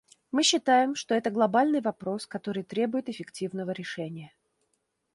[0.31, 4.33] Мы считаем, что это глобальный вопрос, который требует эффективного решения.